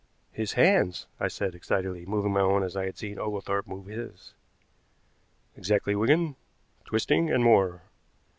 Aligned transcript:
"His 0.31 0.53
hands," 0.53 1.05
I 1.19 1.27
said 1.27 1.53
excitedly, 1.53 2.07
moving 2.07 2.33
my 2.33 2.39
own 2.41 2.63
as 2.63 2.75
I 2.75 2.85
had 2.87 2.97
seen 2.97 3.19
Oglethorpe 3.19 3.67
move 3.67 3.85
his. 3.85 4.33
"Exactly, 5.55 5.93
Wigan, 5.95 6.37
twisting, 6.85 7.29
and 7.29 7.43
more. 7.43 7.83